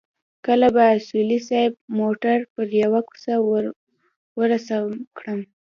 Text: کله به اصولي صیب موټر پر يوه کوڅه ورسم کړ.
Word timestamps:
کله 0.45 0.67
به 0.75 0.83
اصولي 0.97 1.39
صیب 1.47 1.73
موټر 1.99 2.37
پر 2.53 2.65
يوه 2.83 3.01
کوڅه 3.07 3.33
ورسم 4.39 4.87
کړ. 5.17 5.27